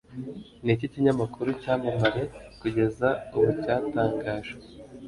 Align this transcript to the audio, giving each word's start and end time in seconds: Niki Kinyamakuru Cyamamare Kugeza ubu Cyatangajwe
Niki 0.63 0.85
Kinyamakuru 0.91 1.49
Cyamamare 1.61 2.23
Kugeza 2.61 3.07
ubu 3.35 3.49
Cyatangajwe 3.61 4.63